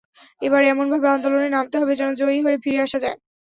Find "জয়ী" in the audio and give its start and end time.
2.19-2.39